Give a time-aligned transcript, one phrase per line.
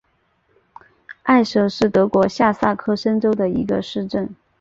[1.25, 4.33] 埃舍是德国下萨克森州的一个市镇。